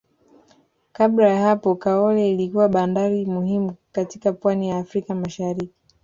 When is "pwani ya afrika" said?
4.33-5.15